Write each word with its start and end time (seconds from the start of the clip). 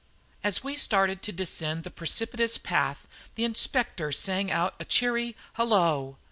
As 0.43 0.63
we 0.63 0.77
started 0.77 1.21
to 1.21 1.31
descend 1.31 1.83
the 1.83 1.91
precipitous 1.91 2.57
path 2.57 3.07
the 3.35 3.43
Inspector 3.43 4.13
sang 4.13 4.49
out 4.51 4.73
a 4.79 4.83
cheery 4.85 5.35
"Hullo!" 5.59 6.17